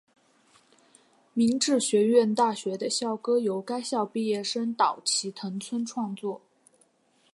[1.35, 6.41] 明治学院大学的校歌由该校毕业生岛崎藤村创作。